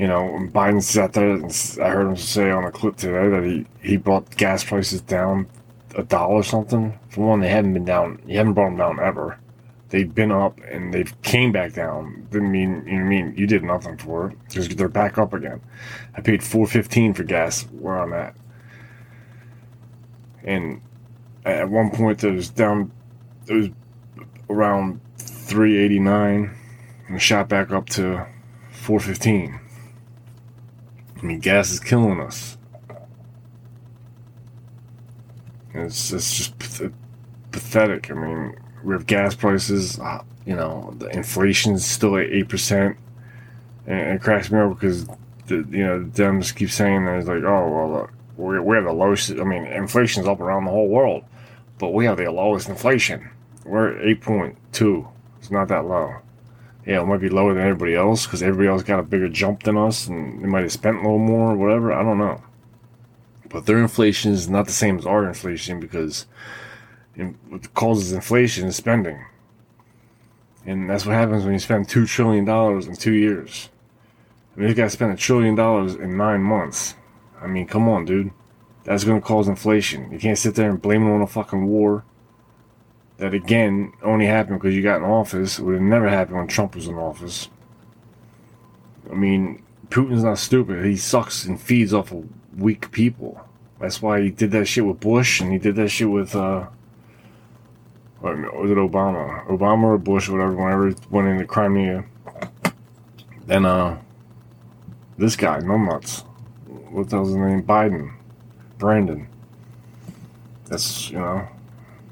you 0.00 0.08
know, 0.08 0.48
Biden 0.50 0.82
sat 0.82 1.12
there 1.12 1.32
and 1.32 1.78
I 1.82 1.90
heard 1.90 2.06
him 2.06 2.16
say 2.16 2.50
on 2.50 2.64
a 2.64 2.72
clip 2.72 2.96
today 2.96 3.28
that 3.28 3.44
he, 3.44 3.66
he 3.86 3.98
brought 3.98 4.34
gas 4.34 4.64
prices 4.64 5.02
down 5.02 5.46
a 5.94 6.02
dollar 6.02 6.42
something. 6.42 6.98
For 7.10 7.26
one, 7.26 7.40
they 7.40 7.50
haven't 7.50 7.74
been 7.74 7.84
down. 7.84 8.18
He 8.26 8.34
haven't 8.36 8.54
brought 8.54 8.70
them 8.70 8.78
down 8.78 8.98
ever. 8.98 9.38
They've 9.90 10.12
been 10.12 10.30
up 10.30 10.60
and 10.60 10.94
they've 10.94 11.20
came 11.22 11.50
back 11.50 11.72
down. 11.72 12.26
Didn't 12.30 12.52
mean 12.52 12.84
you 12.86 13.00
know, 13.00 13.04
mean 13.04 13.34
you 13.36 13.46
did 13.46 13.64
nothing 13.64 13.96
for 13.98 14.30
it 14.30 14.38
because 14.48 14.68
they're 14.68 14.88
back 14.88 15.18
up 15.18 15.32
again. 15.32 15.60
I 16.16 16.20
paid 16.20 16.42
four 16.44 16.66
fifteen 16.66 17.12
for 17.12 17.24
gas 17.24 17.62
where 17.72 17.98
I'm 17.98 18.12
at, 18.12 18.36
and 20.44 20.80
at 21.44 21.68
one 21.68 21.90
point 21.90 22.22
it 22.22 22.30
was 22.30 22.50
down. 22.50 22.92
It 23.48 23.52
was 23.52 23.68
around 24.48 25.00
three 25.18 25.76
eighty 25.76 25.98
nine, 25.98 26.56
and 27.08 27.20
shot 27.20 27.48
back 27.48 27.72
up 27.72 27.88
to 27.90 28.26
four 28.70 29.00
fifteen. 29.00 29.58
I 31.20 31.22
mean, 31.22 31.40
gas 31.40 31.72
is 31.72 31.80
killing 31.80 32.20
us. 32.20 32.56
It's, 35.74 36.12
it's 36.12 36.36
just 36.36 36.58
pathetic. 37.50 38.10
I 38.10 38.14
mean, 38.14 38.56
have 38.88 39.06
gas 39.06 39.34
prices, 39.34 39.98
uh, 39.98 40.22
you 40.46 40.56
know, 40.56 40.94
the 40.98 41.08
inflation 41.08 41.74
is 41.74 41.84
still 41.84 42.16
at 42.16 42.28
8%. 42.28 42.96
And 43.86 44.00
it 44.14 44.22
cracks 44.22 44.50
me 44.50 44.58
up 44.58 44.74
because, 44.74 45.06
the, 45.46 45.66
you 45.70 45.84
know, 45.84 46.02
the 46.02 46.22
Dems 46.22 46.54
keep 46.54 46.70
saying 46.70 47.04
that 47.06 47.18
it's 47.18 47.28
like, 47.28 47.42
oh, 47.42 47.68
well, 47.68 48.10
we're, 48.36 48.62
we're 48.62 48.82
the 48.82 48.92
lowest. 48.92 49.30
I 49.30 49.44
mean, 49.44 49.64
inflation's 49.66 50.26
up 50.26 50.40
around 50.40 50.64
the 50.64 50.70
whole 50.70 50.88
world, 50.88 51.24
but 51.78 51.92
we 51.92 52.04
have 52.06 52.18
the 52.18 52.30
lowest 52.30 52.68
inflation. 52.68 53.30
We're 53.64 53.96
at 53.98 54.20
8.2. 54.20 55.08
It's 55.38 55.50
not 55.50 55.68
that 55.68 55.86
low 55.86 56.16
yeah, 56.86 57.02
it 57.02 57.06
might 57.06 57.20
be 57.20 57.28
lower 57.28 57.54
than 57.54 57.62
everybody 57.62 57.94
else 57.94 58.26
because 58.26 58.42
everybody 58.42 58.68
else 58.68 58.82
got 58.82 58.98
a 58.98 59.04
bigger 59.04 59.28
jump 59.28 59.62
than 59.62 59.76
us 59.76 60.06
and 60.06 60.42
they 60.42 60.46
might 60.48 60.62
have 60.62 60.72
spent 60.72 60.96
a 60.96 61.00
little 61.00 61.18
more 61.18 61.52
or 61.52 61.56
whatever. 61.56 61.92
I 61.92 62.02
don't 62.02 62.18
know. 62.18 62.42
But 63.48 63.66
their 63.66 63.78
inflation 63.78 64.32
is 64.32 64.48
not 64.48 64.66
the 64.66 64.72
same 64.72 64.98
as 64.98 65.06
our 65.06 65.26
inflation 65.26 65.80
because 65.80 66.26
what 67.48 67.72
causes 67.74 68.12
inflation 68.12 68.68
is 68.68 68.76
spending. 68.76 69.24
And 70.66 70.88
that's 70.88 71.06
what 71.06 71.14
happens 71.14 71.44
when 71.44 71.54
you 71.54 71.58
spend 71.58 71.88
$2 71.88 72.06
trillion 72.06 72.48
in 72.48 72.96
two 72.96 73.12
years. 73.12 73.70
I 74.54 74.60
mean, 74.60 74.68
you 74.68 74.74
got 74.74 74.84
to 74.84 74.90
spend 74.90 75.12
a 75.12 75.16
trillion 75.16 75.54
dollars 75.54 75.94
in 75.94 76.16
nine 76.16 76.42
months. 76.42 76.94
I 77.40 77.46
mean, 77.46 77.66
come 77.66 77.88
on, 77.88 78.04
dude. 78.04 78.30
That's 78.84 79.04
going 79.04 79.20
to 79.20 79.26
cause 79.26 79.48
inflation. 79.48 80.10
You 80.10 80.18
can't 80.18 80.38
sit 80.38 80.54
there 80.54 80.70
and 80.70 80.80
blame 80.80 81.06
it 81.06 81.10
on 81.10 81.22
a 81.22 81.26
fucking 81.26 81.66
war 81.66 82.04
that 83.18 83.34
again 83.34 83.92
only 84.02 84.26
happened 84.26 84.60
because 84.60 84.74
you 84.74 84.82
got 84.82 84.96
in 84.96 85.04
office. 85.04 85.58
It 85.58 85.62
would 85.62 85.74
have 85.74 85.82
never 85.82 86.08
happened 86.08 86.38
when 86.38 86.48
Trump 86.48 86.74
was 86.74 86.88
in 86.88 86.94
office. 86.96 87.48
I 89.10 89.14
mean, 89.14 89.62
Putin's 89.88 90.24
not 90.24 90.38
stupid. 90.38 90.84
He 90.84 90.96
sucks 90.96 91.44
and 91.44 91.60
feeds 91.60 91.92
off 91.92 92.12
of 92.12 92.24
weak 92.58 92.90
people. 92.90 93.40
That's 93.78 94.00
why 94.00 94.22
he 94.22 94.30
did 94.30 94.50
that 94.52 94.66
shit 94.66 94.86
with 94.86 95.00
Bush 95.00 95.40
and 95.40 95.52
he 95.52 95.58
did 95.58 95.76
that 95.76 95.88
shit 95.88 96.10
with, 96.10 96.34
uh, 96.34 96.66
or 98.22 98.36
was 98.36 98.70
it 98.70 98.76
Obama? 98.76 99.46
Obama 99.46 99.84
or 99.84 99.98
Bush 99.98 100.28
whatever, 100.28 100.54
whenever 100.54 100.94
went 101.10 101.28
into 101.28 101.46
Crimea. 101.46 102.04
Then, 103.46 103.64
uh, 103.64 103.98
this 105.18 105.36
guy, 105.36 105.60
numbnuts. 105.60 106.24
What 106.90 107.08
the 107.08 107.16
hell's 107.16 107.28
his 107.28 107.36
name? 107.36 107.62
Biden. 107.62 108.12
Brandon. 108.78 109.26
That's, 110.66 111.10
you 111.10 111.18
know, 111.18 111.48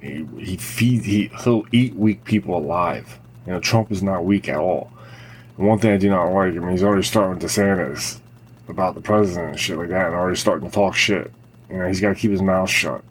he, 0.01 0.27
he 0.39 0.57
feed 0.57 1.03
he 1.03 1.31
he'll 1.43 1.65
eat 1.73 1.95
weak 1.95 2.25
people 2.25 2.57
alive. 2.57 3.19
You 3.47 3.53
know, 3.53 3.61
Trump 3.61 3.91
is 3.91 4.03
not 4.03 4.25
weak 4.25 4.49
at 4.49 4.57
all. 4.57 4.93
And 5.57 5.67
one 5.67 5.79
thing 5.79 5.93
I 5.93 5.97
do 5.97 6.11
not 6.11 6.27
like, 6.27 6.53
I 6.53 6.59
mean, 6.59 6.71
he's 6.71 6.83
already 6.83 7.03
starting 7.03 7.35
with 7.35 7.43
DeSantis 7.43 8.21
about 8.69 8.95
the 8.95 9.01
president 9.01 9.51
and 9.51 9.61
shit 9.61 9.79
like 9.79 9.89
that, 9.89 10.07
and 10.07 10.15
already 10.15 10.37
starting 10.37 10.69
to 10.69 10.75
talk 10.75 10.95
shit. 10.95 11.33
You 11.71 11.79
know, 11.79 11.89
he's 11.89 12.01
got 12.01 12.11
to 12.11 12.15
keep 12.15 12.31
his 12.31 12.43
mouth 12.43 12.69
shut. 12.69 13.03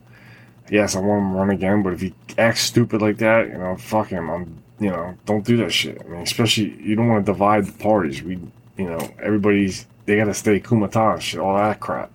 Yes, 0.69 0.95
I 0.95 0.99
want 0.99 1.23
him 1.23 1.31
to 1.31 1.37
run 1.37 1.49
again, 1.49 1.83
but 1.83 1.93
if 1.93 2.01
he 2.01 2.13
acts 2.37 2.61
stupid 2.61 3.01
like 3.01 3.17
that, 3.17 3.47
you 3.47 3.57
know, 3.57 3.77
fuck 3.77 4.09
him. 4.09 4.29
I'm, 4.29 4.63
you 4.79 4.89
know, 4.89 5.17
don't 5.25 5.45
do 5.45 5.57
that 5.57 5.71
shit. 5.71 6.01
I 6.01 6.07
mean, 6.07 6.21
especially 6.21 6.75
you 6.81 6.95
don't 6.95 7.07
want 7.07 7.25
to 7.25 7.31
divide 7.31 7.65
the 7.65 7.71
parties. 7.71 8.21
We, 8.21 8.39
you 8.77 8.89
know, 8.89 8.99
everybody's 9.21 9.87
they 10.05 10.17
got 10.17 10.25
to 10.25 10.33
stay 10.33 10.59
kumatan 10.59 11.19
shit, 11.21 11.39
all 11.39 11.57
that 11.57 11.79
crap. 11.79 12.11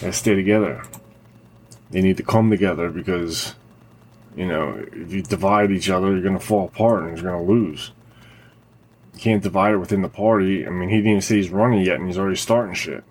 They 0.00 0.10
stay 0.12 0.34
together. 0.34 0.84
They 1.90 2.00
need 2.00 2.16
to 2.16 2.22
come 2.22 2.50
together 2.50 2.90
because 2.90 3.54
you 4.36 4.46
know, 4.46 4.84
if 4.92 5.12
you 5.12 5.22
divide 5.22 5.70
each 5.70 5.88
other, 5.88 6.16
you're 6.16 6.32
to 6.32 6.40
fall 6.40 6.66
apart 6.66 7.04
and 7.04 7.18
you're 7.18 7.30
to 7.30 7.40
lose. 7.40 7.92
You 9.14 9.20
can't 9.20 9.42
divide 9.42 9.74
it 9.74 9.78
within 9.78 10.02
the 10.02 10.08
party. 10.08 10.66
I 10.66 10.70
mean, 10.70 10.88
he 10.88 10.96
didn't 10.96 11.10
even 11.10 11.22
say 11.22 11.36
he's 11.36 11.50
running 11.50 11.84
yet, 11.84 11.96
and 11.96 12.08
he's 12.08 12.18
already 12.18 12.36
starting 12.36 12.74
shit. 12.74 13.04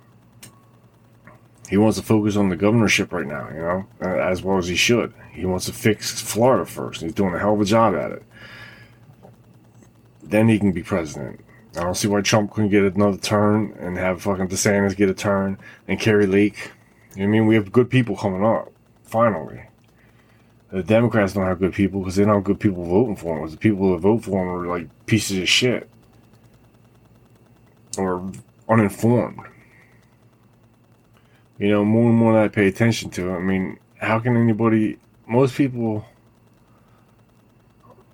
He 1.70 1.78
wants 1.78 1.98
to 1.98 2.04
focus 2.04 2.36
on 2.36 2.50
the 2.50 2.56
governorship 2.56 3.14
right 3.14 3.26
now, 3.26 3.50
you 3.50 3.60
know, 3.60 3.86
uh, 4.02 4.20
as 4.20 4.44
well 4.44 4.58
as 4.58 4.68
he 4.68 4.76
should. 4.76 5.14
He 5.32 5.46
wants 5.46 5.66
to 5.66 5.74
fix 5.74 6.22
Florida 6.22 6.66
first. 6.66 7.02
He's 7.02 7.14
doing 7.14 7.34
a 7.34 7.40
hell 7.40 7.54
of 7.54 7.62
a 7.62 7.66
job 7.66 7.96
at 7.96 8.12
it. 8.12 8.24
Then 10.22 10.50
he 10.50 10.60
can 10.60 10.72
be 10.72 10.84
president. 10.84 11.40
I 11.76 11.82
don't 11.82 11.96
see 11.96 12.08
why 12.08 12.22
Trump 12.22 12.52
couldn't 12.52 12.70
get 12.70 12.84
another 12.84 13.18
turn 13.18 13.76
and 13.80 13.98
have 13.98 14.22
fucking 14.22 14.50
DeSantis 14.50 14.96
get 14.96 15.10
a 15.10 15.14
turn 15.14 15.58
and 15.88 16.00
Kari 16.00 16.28
Lake. 16.28 16.72
You 17.16 17.22
know 17.22 17.26
I 17.26 17.28
mean, 17.28 17.48
we 17.48 17.56
have 17.56 17.72
good 17.72 17.90
people 17.90 18.16
coming 18.16 18.46
up. 18.46 18.72
Finally. 19.04 19.64
The 20.72 20.84
Democrats 20.84 21.34
don't 21.34 21.46
have 21.46 21.60
good 21.60 21.74
people 21.74 22.00
because 22.00 22.16
they 22.16 22.26
don't 22.26 22.36
have 22.36 22.44
good 22.44 22.60
people 22.60 22.84
voting 22.84 23.16
for 23.16 23.40
them. 23.40 23.50
The 23.50 23.58
people 23.58 23.92
that 23.92 24.00
vote 24.00 24.24
for 24.24 24.32
them 24.32 24.50
are 24.50 24.66
like 24.66 24.88
pieces 25.06 25.38
of 25.38 25.48
shit 25.48 25.88
or 27.98 28.32
uninformed. 28.68 29.40
You 31.60 31.70
know, 31.70 31.86
more 31.86 32.10
and 32.10 32.18
more 32.18 32.34
that 32.34 32.44
I 32.44 32.48
pay 32.48 32.68
attention 32.68 33.10
to. 33.12 33.32
I 33.32 33.40
mean, 33.40 33.80
how 33.98 34.20
can 34.20 34.36
anybody? 34.36 34.98
Most 35.28 35.56
people, 35.56 36.06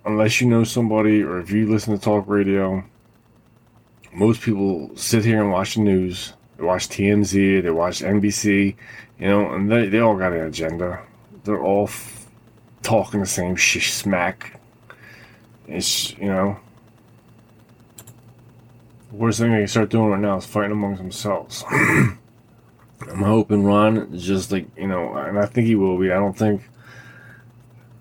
unless 0.04 0.40
you 0.40 0.48
know 0.48 0.64
somebody 0.64 1.22
or 1.22 1.40
if 1.40 1.50
you 1.50 1.68
listen 1.68 1.96
to 1.96 2.02
talk 2.02 2.28
radio, 2.28 2.84
most 4.12 4.42
people 4.42 4.90
sit 4.96 5.24
here 5.24 5.42
and 5.42 5.50
watch 5.50 5.74
the 5.74 5.80
news. 5.80 6.34
They 6.56 6.64
watch 6.64 6.88
TMZ, 6.88 7.62
they 7.62 7.70
watch 7.70 8.00
NBC, 8.00 8.76
you 9.18 9.26
know, 9.26 9.52
and 9.52 9.70
they, 9.70 9.88
they 9.88 10.00
all 10.00 10.16
got 10.16 10.32
an 10.32 10.42
agenda. 10.42 11.00
They're 11.44 11.62
all 11.62 11.88
talking 12.82 13.20
the 13.20 13.26
same 13.26 13.56
sh- 13.56 13.90
smack. 13.92 14.60
It's, 15.66 16.16
you 16.18 16.26
know, 16.26 16.58
the 19.10 19.16
worst 19.16 19.38
thing 19.38 19.52
they 19.52 19.58
can 19.58 19.68
start 19.68 19.90
doing 19.90 20.10
right 20.10 20.20
now 20.20 20.36
is 20.36 20.46
fighting 20.46 20.72
amongst 20.72 21.00
themselves. 21.00 21.64
I'm 23.20 23.26
hoping 23.26 23.64
Ron 23.64 24.16
just 24.18 24.50
like, 24.50 24.66
you 24.78 24.86
know, 24.88 25.12
and 25.12 25.38
I 25.38 25.44
think 25.44 25.66
he 25.66 25.74
will 25.74 25.98
be. 25.98 26.10
I 26.10 26.14
don't 26.14 26.32
think. 26.32 26.62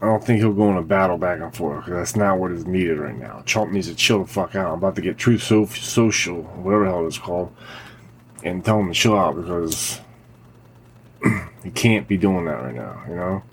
I 0.02 0.06
don't 0.06 0.24
think 0.24 0.40
he'll 0.40 0.54
go 0.54 0.72
in 0.72 0.78
a 0.78 0.82
battle 0.82 1.18
back 1.18 1.42
and 1.42 1.54
forth 1.54 1.84
because 1.84 2.00
that's 2.00 2.16
not 2.16 2.40
what 2.40 2.54
is 2.54 2.66
needed 2.66 2.98
right 3.00 3.18
now. 3.18 3.44
Trump 3.46 3.74
needs 3.74 3.90
to 3.90 3.96
chill 3.96 4.24
the 4.24 4.32
fuck 4.32 4.56
out. 4.56 4.68
I'm 4.68 4.78
about 4.78 4.96
to 4.96 5.02
get 5.02 5.18
Truth 5.18 5.44
so- 5.44 5.66
Social, 5.66 6.44
whatever 6.44 6.86
the 6.86 6.92
hell 6.92 7.06
it's 7.06 7.18
called, 7.18 7.54
and 8.46 8.64
tell 8.64 8.80
him 8.80 8.88
to 8.88 8.94
chill 8.94 9.20
out 9.20 9.36
because 9.36 10.00
he 11.66 11.70
can't 11.72 12.08
be 12.08 12.16
doing 12.16 12.46
that 12.46 12.64
right 12.64 12.76
now, 12.76 13.04
you 13.10 13.16
know? 13.16 13.44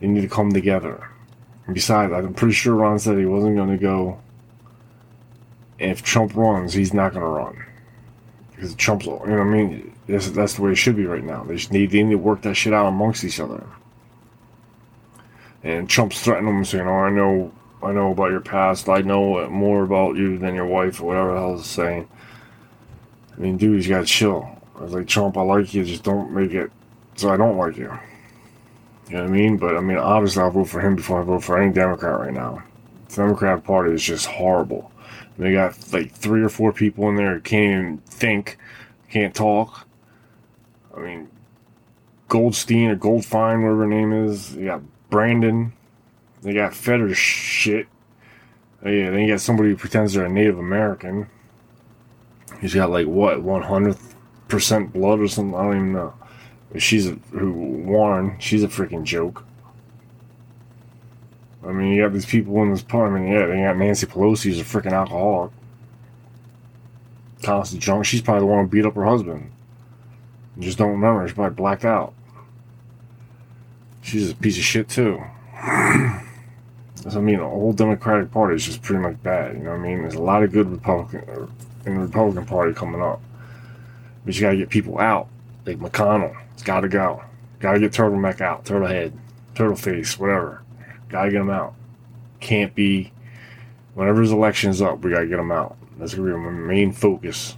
They 0.00 0.08
need 0.08 0.22
to 0.22 0.28
come 0.28 0.52
together. 0.52 1.08
And 1.66 1.74
besides, 1.76 2.12
I'm 2.12 2.34
pretty 2.34 2.54
sure 2.54 2.74
Ron 2.74 2.98
said 2.98 3.16
he 3.16 3.26
wasn't 3.26 3.54
going 3.54 3.70
to 3.70 3.78
go. 3.78 4.18
if 5.78 6.02
Trump 6.02 6.34
runs, 6.34 6.72
he's 6.72 6.92
not 6.92 7.12
going 7.12 7.22
to 7.22 7.30
run. 7.30 7.64
Because 8.54 8.74
Trump's, 8.74 9.06
you 9.06 9.12
know 9.12 9.18
what 9.18 9.40
I 9.40 9.44
mean? 9.44 9.94
That's, 10.06 10.30
that's 10.30 10.54
the 10.54 10.62
way 10.62 10.72
it 10.72 10.76
should 10.76 10.96
be 10.96 11.06
right 11.06 11.24
now. 11.24 11.44
They 11.44 11.56
just 11.56 11.72
need, 11.72 11.90
they 11.90 12.02
need 12.02 12.12
to 12.12 12.18
work 12.18 12.42
that 12.42 12.54
shit 12.54 12.72
out 12.72 12.86
amongst 12.86 13.24
each 13.24 13.40
other. 13.40 13.64
And 15.62 15.88
Trump's 15.88 16.22
threatening 16.22 16.54
them, 16.54 16.64
saying, 16.64 16.86
oh, 16.86 16.92
I 16.92 17.10
know 17.10 17.52
I 17.84 17.92
know 17.92 18.12
about 18.12 18.30
your 18.30 18.40
past. 18.40 18.88
I 18.88 19.02
know 19.02 19.48
more 19.50 19.82
about 19.82 20.16
you 20.16 20.38
than 20.38 20.54
your 20.54 20.66
wife 20.66 21.00
or 21.00 21.04
whatever 21.04 21.34
the 21.34 21.38
hell 21.38 21.54
is 21.54 21.66
saying. 21.66 22.08
I 23.36 23.40
mean, 23.40 23.56
dude, 23.58 23.84
you 23.84 23.90
gotta 23.90 24.06
chill. 24.06 24.58
I 24.78 24.82
was 24.82 24.94
like, 24.94 25.06
Trump, 25.06 25.36
I 25.36 25.42
like 25.42 25.74
you, 25.74 25.84
just 25.84 26.02
don't 26.02 26.32
make 26.32 26.52
it 26.52 26.70
so 27.16 27.30
I 27.30 27.36
don't 27.36 27.58
like 27.58 27.76
you. 27.76 27.92
You 29.08 29.16
know 29.16 29.22
what 29.22 29.30
I 29.30 29.32
mean? 29.32 29.56
But 29.58 29.76
I 29.76 29.80
mean, 29.80 29.98
obviously, 29.98 30.42
I'll 30.42 30.50
vote 30.50 30.68
for 30.68 30.80
him 30.80 30.96
before 30.96 31.20
I 31.20 31.24
vote 31.24 31.44
for 31.44 31.60
any 31.60 31.72
Democrat 31.72 32.18
right 32.18 32.32
now. 32.32 32.62
The 33.08 33.16
Democrat 33.16 33.62
Party 33.64 33.92
is 33.92 34.02
just 34.02 34.26
horrible. 34.26 34.90
They 35.38 35.52
got 35.52 35.92
like 35.92 36.12
three 36.12 36.42
or 36.42 36.48
four 36.48 36.72
people 36.72 37.08
in 37.08 37.16
there 37.16 37.34
who 37.34 37.40
can't 37.40 37.64
even 37.64 37.98
think, 38.06 38.58
can't 39.10 39.34
talk. 39.34 39.86
I 40.96 41.00
mean, 41.00 41.28
Goldstein 42.28 42.90
or 42.90 42.96
Goldfine, 42.96 43.62
whatever 43.62 43.80
her 43.80 43.86
name 43.86 44.12
is. 44.12 44.54
They 44.54 44.64
got 44.64 44.82
Brandon. 45.10 45.72
They 46.42 46.52
got 46.52 46.74
Feder 46.74 47.14
shit. 47.14 47.88
Oh, 48.84 48.90
yeah, 48.90 49.10
then 49.10 49.20
you 49.20 49.28
got 49.32 49.40
somebody 49.40 49.70
who 49.70 49.76
pretends 49.76 50.12
they're 50.12 50.26
a 50.26 50.28
Native 50.28 50.58
American. 50.58 51.28
He's 52.60 52.74
got 52.74 52.90
like 52.90 53.06
what, 53.06 53.38
100% 53.38 54.92
blood 54.92 55.20
or 55.20 55.28
something. 55.28 55.58
I 55.58 55.62
don't 55.62 55.76
even 55.76 55.92
know. 55.92 56.14
She's 56.76 57.08
a, 57.08 57.12
who 57.32 57.52
Warren. 57.52 58.36
She's 58.40 58.62
a 58.62 58.68
freaking 58.68 59.04
joke. 59.04 59.44
I 61.66 61.72
mean, 61.72 61.92
you 61.92 62.02
got 62.02 62.12
these 62.12 62.26
people 62.26 62.62
in 62.62 62.70
this 62.70 62.84
mean, 62.92 63.28
yeah, 63.28 63.46
they 63.46 63.62
got 63.62 63.76
Nancy 63.76 64.06
Pelosi 64.06 64.44
who's 64.44 64.60
a 64.60 64.64
freaking 64.64 64.92
alcoholic, 64.92 65.50
constantly 67.42 67.84
drunk. 67.84 68.04
She's 68.04 68.20
probably 68.20 68.40
the 68.40 68.46
one 68.46 68.64
who 68.64 68.70
beat 68.70 68.84
up 68.84 68.94
her 68.94 69.04
husband. 69.04 69.50
You 70.56 70.62
just 70.62 70.78
don't 70.78 70.90
remember. 70.90 71.26
She's 71.26 71.34
probably 71.34 71.54
blacked 71.54 71.84
out. 71.84 72.12
She's 74.02 74.30
a 74.30 74.34
piece 74.34 74.58
of 74.58 74.64
shit 74.64 74.88
too. 74.88 75.22
so, 76.96 77.18
I 77.18 77.20
mean, 77.20 77.38
the 77.38 77.48
whole 77.48 77.72
Democratic 77.72 78.30
Party 78.30 78.56
is 78.56 78.66
just 78.66 78.82
pretty 78.82 79.02
much 79.02 79.22
bad. 79.22 79.56
You 79.56 79.62
know 79.62 79.70
what 79.70 79.80
I 79.80 79.82
mean? 79.82 80.02
There's 80.02 80.14
a 80.14 80.22
lot 80.22 80.42
of 80.42 80.52
good 80.52 80.70
Republican 80.70 81.24
uh, 81.28 81.46
in 81.86 81.94
the 81.94 82.00
Republican 82.00 82.44
Party 82.44 82.74
coming 82.74 83.00
up, 83.00 83.22
but 84.24 84.34
you 84.34 84.42
got 84.42 84.50
to 84.50 84.56
get 84.56 84.68
people 84.68 84.98
out. 84.98 85.28
Like 85.64 85.78
McConnell, 85.78 86.36
it's 86.52 86.62
got 86.62 86.80
to 86.80 86.88
go. 86.88 87.22
Got 87.60 87.72
to 87.72 87.80
get 87.80 87.92
Turtleneck 87.92 88.42
out, 88.42 88.66
Turtle 88.66 88.88
Head, 88.88 89.18
Turtle 89.54 89.76
Face, 89.76 90.18
whatever. 90.18 90.63
Got 91.14 91.26
to 91.26 91.30
get 91.30 91.38
them 91.38 91.50
out. 91.50 91.74
Can't 92.40 92.74
be. 92.74 93.12
Whenever 93.94 94.20
his 94.20 94.32
election's 94.32 94.82
up, 94.82 94.98
we 94.98 95.12
got 95.12 95.20
to 95.20 95.28
get 95.28 95.36
them 95.36 95.52
out. 95.52 95.76
That's 95.96 96.12
gonna 96.12 96.32
be 96.32 96.36
my 96.36 96.50
main 96.50 96.90
focus. 96.90 97.56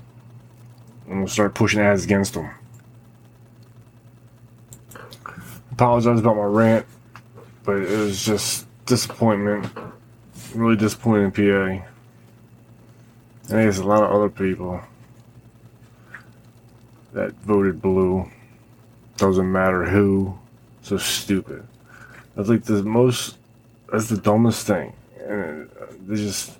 I'm 1.06 1.14
gonna 1.14 1.28
start 1.28 1.54
pushing 1.54 1.80
ads 1.80 2.04
against 2.04 2.34
them. 2.34 2.50
Apologize 5.72 6.20
about 6.20 6.36
my 6.36 6.42
rant, 6.42 6.84
but 7.64 7.78
it 7.78 7.98
was 7.98 8.22
just 8.22 8.66
disappointment. 8.84 9.72
Really 10.54 10.76
disappointed 10.76 11.24
in 11.24 11.32
PA. 11.32 11.72
I 11.72 11.86
think 13.46 13.48
there's 13.48 13.78
a 13.78 13.86
lot 13.86 14.02
of 14.02 14.10
other 14.10 14.28
people 14.28 14.82
that 17.14 17.32
voted 17.36 17.80
blue. 17.80 18.30
Doesn't 19.16 19.50
matter 19.50 19.84
who. 19.84 20.38
So 20.82 20.98
stupid. 20.98 21.66
That's 22.34 22.50
like 22.50 22.64
the 22.64 22.82
most. 22.82 23.38
That's 23.90 24.08
the 24.08 24.16
dumbest 24.16 24.66
thing. 24.66 24.92
And 25.24 25.70
they 26.06 26.16
just. 26.16 26.58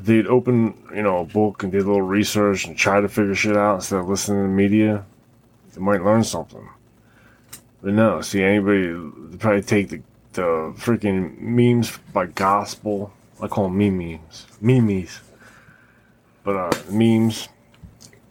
They'd 0.00 0.26
open, 0.26 0.74
you 0.94 1.02
know, 1.02 1.18
a 1.18 1.24
book 1.24 1.62
and 1.62 1.70
did 1.70 1.82
a 1.82 1.86
little 1.86 2.02
research 2.02 2.66
and 2.66 2.76
try 2.76 3.00
to 3.00 3.08
figure 3.08 3.34
shit 3.34 3.56
out 3.56 3.76
instead 3.76 4.00
of 4.00 4.08
listening 4.08 4.42
to 4.42 4.48
the 4.48 4.48
media, 4.48 5.06
they 5.72 5.80
might 5.80 6.02
learn 6.02 6.24
something. 6.24 6.68
But 7.80 7.94
no, 7.94 8.20
see, 8.20 8.42
anybody 8.42 8.88
they 8.88 9.36
probably 9.36 9.62
take 9.62 9.90
the 9.90 10.02
the 10.34 10.74
freaking 10.76 11.38
memes 11.38 11.96
by 12.12 12.26
gospel. 12.26 13.12
I 13.40 13.46
call 13.46 13.64
them 13.64 13.78
meme 13.78 13.98
memes, 13.98 14.46
memes. 14.60 15.20
But 16.44 16.56
uh, 16.56 16.82
memes, 16.90 17.48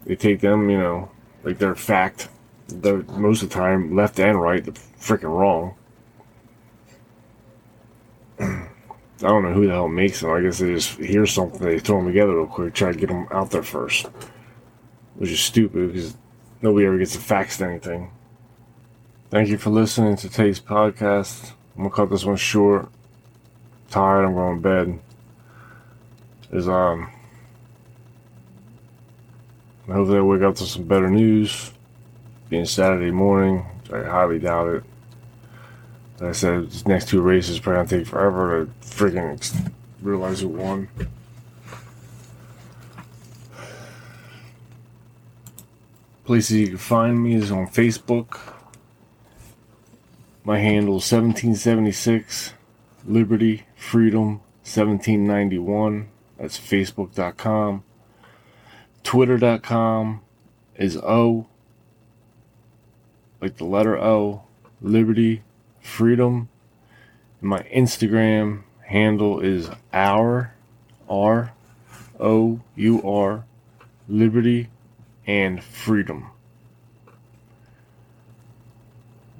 they 0.05 0.15
take 0.15 0.41
them, 0.41 0.69
you 0.69 0.77
know, 0.77 1.11
like 1.43 1.57
they're 1.57 1.75
fact. 1.75 2.29
They're 2.67 3.03
most 3.03 3.43
of 3.43 3.49
the 3.49 3.55
time 3.55 3.95
left 3.95 4.19
and 4.19 4.39
right. 4.39 4.63
They're 4.63 4.73
freaking 4.73 5.35
wrong. 5.37 5.75
I 9.19 9.27
don't 9.27 9.43
know 9.43 9.53
who 9.53 9.67
the 9.67 9.73
hell 9.73 9.87
makes 9.87 10.21
them. 10.21 10.31
I 10.31 10.41
guess 10.41 10.59
they 10.59 10.73
just 10.73 10.97
hear 10.97 11.25
something, 11.25 11.61
they 11.61 11.79
throw 11.79 11.97
them 11.97 12.07
together 12.07 12.35
real 12.35 12.47
quick, 12.47 12.73
try 12.73 12.91
to 12.91 12.97
get 12.97 13.07
them 13.09 13.27
out 13.31 13.51
there 13.51 13.63
first. 13.63 14.07
Which 15.15 15.29
is 15.29 15.39
stupid 15.39 15.93
because 15.93 16.17
nobody 16.61 16.85
ever 16.87 16.97
gets 16.97 17.15
facts 17.15 17.57
to 17.57 17.65
anything. 17.65 18.11
Thank 19.29 19.49
you 19.49 19.57
for 19.57 19.69
listening 19.69 20.15
to 20.17 20.29
today's 20.29 20.59
podcast. 20.59 21.51
I'm 21.75 21.83
gonna 21.83 21.89
cut 21.95 22.09
this 22.09 22.25
one 22.25 22.35
short. 22.35 22.89
tired, 23.89 24.25
I'm 24.25 24.33
going 24.33 24.57
to 24.57 24.61
bed. 24.61 24.99
Is 26.51 26.67
um 26.67 27.09
hopefully 29.87 30.19
I 30.19 30.21
wake 30.21 30.41
up 30.43 30.55
to 30.57 30.65
some 30.65 30.83
better 30.83 31.09
news. 31.09 31.71
Being 32.49 32.65
Saturday 32.65 33.11
morning, 33.11 33.65
I 33.91 34.03
highly 34.03 34.37
doubt 34.37 34.67
it. 34.67 34.83
I 36.25 36.31
said, 36.31 36.69
these 36.69 36.87
next 36.87 37.09
two 37.09 37.21
races 37.21 37.59
probably 37.59 37.85
gonna 37.85 38.03
take 38.03 38.07
forever 38.07 38.65
to 38.65 38.71
freaking 38.87 39.71
realize 40.01 40.41
who 40.41 40.49
won. 40.49 40.89
Places 46.25 46.57
you 46.57 46.67
can 46.67 46.77
find 46.77 47.21
me 47.21 47.35
is 47.35 47.51
on 47.51 47.67
Facebook. 47.67 48.39
My 50.45 50.59
handle 50.59 50.97
is 50.97 51.11
1776 51.11 52.53
Liberty 53.05 53.65
Freedom 53.75 54.39
1791. 54.63 56.07
That's 56.37 56.57
Facebook.com. 56.57 57.83
Twitter.com 59.03 60.21
is 60.77 60.95
O, 60.97 61.47
like 63.41 63.57
the 63.57 63.65
letter 63.65 63.97
O, 63.97 64.43
Liberty 64.81 65.43
freedom. 65.83 66.49
My 67.41 67.61
Instagram 67.63 68.63
handle 68.85 69.41
is 69.41 69.69
our 69.91 70.53
R 71.09 71.53
O 72.19 72.61
U 72.75 73.09
R 73.09 73.45
liberty 74.07 74.69
and 75.27 75.63
freedom. 75.63 76.29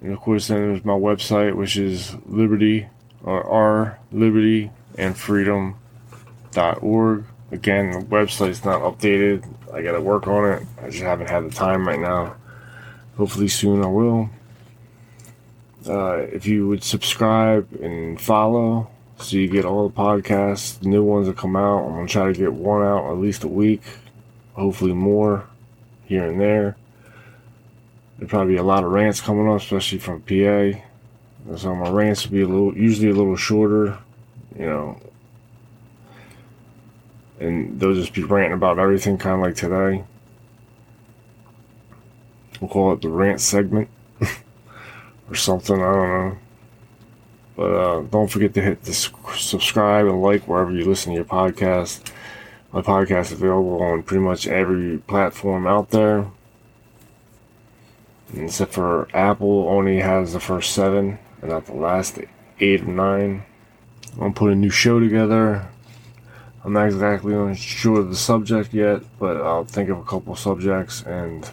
And 0.01 0.11
of 0.11 0.19
course, 0.19 0.49
then 0.49 0.57
there's 0.57 0.85
my 0.85 0.93
website, 0.93 1.55
which 1.55 1.77
is 1.77 2.15
liberty 2.25 2.87
or 3.23 3.41
r 3.41 3.99
liberty 4.11 4.69
and 4.97 5.17
freedom 5.17 5.75
dot 6.51 6.83
org. 6.83 7.23
Again, 7.51 7.91
the 7.91 7.99
website's 7.99 8.65
not 8.65 8.81
updated. 8.81 9.47
I 9.73 9.81
got 9.81 9.93
to 9.93 10.01
work 10.01 10.27
on 10.27 10.51
it. 10.51 10.67
I 10.81 10.89
just 10.89 11.03
haven't 11.03 11.29
had 11.29 11.45
the 11.45 11.51
time 11.51 11.87
right 11.87 11.99
now. 11.99 12.35
Hopefully, 13.15 13.47
soon 13.47 13.81
I 13.83 13.87
will. 13.87 14.29
Uh, 15.87 16.17
if 16.31 16.45
you 16.45 16.67
would 16.67 16.83
subscribe 16.83 17.67
and 17.81 18.19
follow 18.19 18.89
so 19.17 19.37
you 19.37 19.47
get 19.47 19.65
all 19.65 19.87
the 19.87 19.95
podcasts, 19.95 20.81
new 20.83 21.03
ones 21.03 21.27
that 21.27 21.37
come 21.37 21.55
out. 21.55 21.85
I'm 21.85 21.93
going 21.93 22.07
to 22.07 22.11
try 22.11 22.25
to 22.25 22.33
get 22.33 22.53
one 22.53 22.83
out 22.83 23.09
at 23.09 23.17
least 23.17 23.43
a 23.43 23.47
week, 23.47 23.81
hopefully 24.53 24.93
more 24.93 25.47
here 26.05 26.25
and 26.25 26.39
there. 26.39 26.77
There'll 28.17 28.29
probably 28.29 28.53
be 28.53 28.59
a 28.59 28.63
lot 28.63 28.83
of 28.83 28.91
rants 28.91 29.21
coming 29.21 29.49
up, 29.49 29.61
especially 29.61 29.99
from 29.99 30.21
PA. 30.21 30.79
So 31.57 31.75
my 31.75 31.89
rants 31.89 32.25
will 32.25 32.31
be 32.31 32.41
a 32.41 32.47
little, 32.47 32.77
usually 32.77 33.09
a 33.09 33.13
little 33.13 33.35
shorter, 33.35 33.97
you 34.57 34.65
know. 34.65 35.01
And 37.39 37.79
they'll 37.79 37.95
just 37.95 38.13
be 38.13 38.23
ranting 38.23 38.53
about 38.53 38.79
everything, 38.79 39.17
kind 39.17 39.35
of 39.35 39.41
like 39.41 39.55
today. 39.55 40.05
We'll 42.61 42.69
call 42.69 42.93
it 42.93 43.01
the 43.01 43.09
rant 43.09 43.41
segment 43.41 43.89
or 45.29 45.35
something. 45.35 45.75
I 45.75 45.91
don't 45.91 46.09
know. 46.09 46.37
But 47.55 47.73
uh, 47.73 48.01
don't 48.01 48.31
forget 48.31 48.53
to 48.55 48.61
hit 48.61 48.83
the 48.83 48.93
subscribe 48.93 50.07
and 50.07 50.21
like 50.21 50.47
wherever 50.47 50.71
you 50.71 50.85
listen 50.85 51.11
to 51.11 51.15
your 51.15 51.25
podcast. 51.25 52.11
My 52.71 52.81
podcast 52.81 53.25
is 53.25 53.33
available 53.33 53.81
on 53.83 54.01
pretty 54.01 54.23
much 54.23 54.47
every 54.47 54.97
platform 54.97 55.67
out 55.67 55.91
there. 55.91 56.25
Except 58.35 58.73
for 58.73 59.07
Apple 59.15 59.67
only 59.69 59.99
has 59.99 60.33
the 60.33 60.39
first 60.39 60.73
seven 60.73 61.19
and 61.41 61.51
not 61.51 61.67
the 61.67 61.75
last 61.75 62.17
eight 62.59 62.81
or 62.81 62.85
nine. 62.85 63.43
I'm 64.13 64.19
gonna 64.19 64.33
put 64.33 64.51
a 64.51 64.55
new 64.55 64.71
show 64.71 64.99
together. 64.99 65.67
I'm 66.63 66.73
not 66.73 66.85
exactly 66.85 67.55
sure 67.55 67.99
of 67.99 68.09
the 68.09 68.15
subject 68.15 68.73
yet, 68.73 69.01
but 69.19 69.37
I'll 69.37 69.65
think 69.65 69.89
of 69.89 69.99
a 69.99 70.03
couple 70.03 70.35
subjects 70.35 71.03
and 71.03 71.51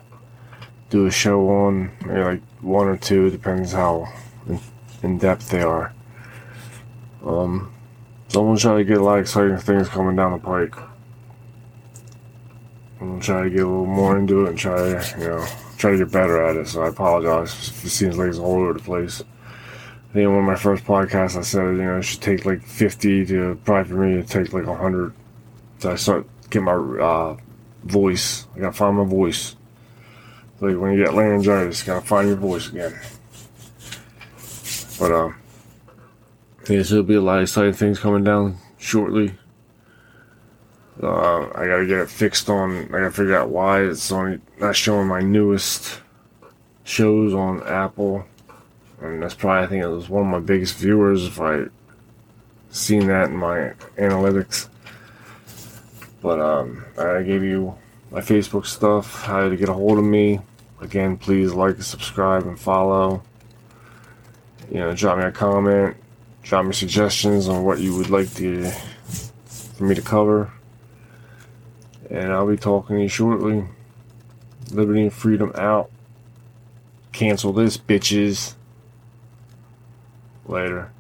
do 0.91 1.07
a 1.07 1.11
show 1.11 1.49
on, 1.49 1.91
maybe 2.05 2.21
like 2.21 2.43
one 2.61 2.89
or 2.89 2.97
two, 2.97 3.31
depends 3.31 3.73
how 3.73 4.13
in, 5.03 5.19
depth 5.19 5.49
they 5.49 5.63
are. 5.63 5.95
Um, 7.25 7.73
so 8.29 8.41
I'm 8.41 8.49
gonna 8.49 8.59
try 8.59 8.77
to 8.79 8.85
get 8.85 8.99
a 8.99 9.03
lot 9.03 9.19
of 9.19 9.23
exciting 9.23 9.57
things 9.59 9.89
coming 9.89 10.17
down 10.17 10.33
the 10.33 10.39
pike. 10.39 10.77
I'm 13.01 13.09
gonna 13.09 13.23
try 13.23 13.45
to 13.45 13.51
get 13.51 13.61
a 13.61 13.69
little 13.69 13.87
more 13.87 14.19
into 14.19 14.45
it 14.45 14.51
and 14.51 14.59
try 14.59 14.77
to, 14.77 15.19
you 15.19 15.29
know, 15.29 15.47
try 15.79 15.93
to 15.93 15.99
get 15.99 16.13
better 16.13 16.45
at 16.45 16.57
it. 16.57 16.69
So 16.69 16.83
I 16.83 16.89
apologize 16.89 17.53
it 17.85 17.89
seems 17.89 18.19
like 18.19 18.29
it's 18.29 18.39
all 18.39 18.57
over 18.57 18.75
the 18.75 18.81
place. 18.81 19.23
I 19.23 20.13
think 20.13 20.25
in 20.25 20.31
one 20.31 20.41
of 20.41 20.45
my 20.45 20.57
first 20.57 20.85
podcasts, 20.85 21.39
I 21.39 21.43
said, 21.43 21.63
you 21.63 21.85
know, 21.85 21.99
it 21.99 22.03
should 22.03 22.21
take 22.21 22.45
like 22.45 22.63
50 22.63 23.27
to 23.27 23.61
probably 23.65 23.91
for 23.91 23.97
me 23.97 24.23
to 24.23 24.27
take 24.27 24.53
like 24.53 24.67
100 24.67 25.15
to 25.81 25.97
start 25.97 26.27
get 26.51 26.63
my 26.63 26.73
uh, 26.73 27.37
voice. 27.85 28.47
I 28.55 28.61
gotta 28.61 28.73
find 28.73 28.97
my 28.97 29.05
voice. 29.05 29.57
Like 30.61 30.77
when 30.77 30.93
you 30.93 31.05
get 31.05 31.15
laryngitis, 31.15 31.81
you 31.81 31.87
gotta 31.87 32.07
find 32.07 32.29
your 32.29 32.37
voice 32.37 32.69
again. 32.69 32.99
But 34.99 35.13
um, 35.13 35.37
yeah, 36.69 36.83
so 36.83 36.95
there'll 36.95 37.03
be 37.05 37.15
a 37.15 37.21
lot 37.23 37.39
of 37.39 37.45
exciting 37.45 37.73
things 37.73 37.99
coming 37.99 38.25
down 38.25 38.59
shortly. 38.77 39.33
Uh, 41.03 41.49
I 41.55 41.67
gotta 41.67 41.87
get 41.87 42.01
it 42.01 42.11
fixed 42.11 42.51
on. 42.51 42.85
I 42.87 42.99
gotta 42.99 43.11
figure 43.11 43.37
out 43.37 43.49
why 43.49 43.83
it's 43.85 44.13
only 44.13 44.41
not 44.59 44.77
showing 44.77 45.09
my 45.09 45.21
newest 45.21 46.01
shows 46.85 47.33
on 47.33 47.63
Apple, 47.67 48.27
and 49.01 49.23
that's 49.23 49.33
probably 49.33 49.65
I 49.65 49.67
think 49.67 49.83
it 49.83 49.89
was 49.89 50.11
one 50.11 50.27
of 50.27 50.31
my 50.31 50.41
biggest 50.41 50.77
viewers 50.77 51.25
if 51.25 51.41
I 51.41 51.65
seen 52.71 53.07
that 53.07 53.31
in 53.31 53.37
my 53.37 53.73
analytics. 53.97 54.69
But 56.21 56.39
um, 56.39 56.85
I 56.99 57.23
gave 57.23 57.43
you 57.43 57.75
my 58.11 58.21
Facebook 58.21 58.67
stuff, 58.67 59.23
how 59.23 59.49
to 59.49 59.57
get 59.57 59.71
a 59.71 59.73
hold 59.73 59.99
of 59.99 60.05
me. 60.05 60.41
Again, 60.81 61.17
please 61.17 61.53
like, 61.53 61.83
subscribe, 61.83 62.47
and 62.47 62.59
follow. 62.59 63.23
You 64.71 64.79
know, 64.79 64.95
drop 64.95 65.19
me 65.19 65.25
a 65.25 65.33
comment, 65.33 65.97
drop 66.43 66.65
me 66.65 66.73
suggestions 66.73 67.49
on 67.49 67.65
what 67.65 67.81
you 67.81 67.97
would 67.97 68.09
like 68.09 68.33
to 68.35 68.71
for 69.81 69.85
me 69.85 69.95
to 69.95 70.03
cover. 70.03 70.53
And 72.09 72.33
I'll 72.33 72.47
be 72.47 72.57
talking 72.57 72.97
to 72.97 73.03
you 73.03 73.09
shortly. 73.09 73.65
Liberty 74.71 75.03
and 75.03 75.13
freedom 75.13 75.53
out. 75.55 75.91
Cancel 77.13 77.53
this, 77.53 77.77
bitches. 77.77 78.55
Later. 80.47 80.93